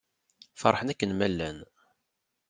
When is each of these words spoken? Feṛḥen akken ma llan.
Feṛḥen 0.61 0.91
akken 0.91 1.11
ma 1.15 1.27
llan. 1.31 1.59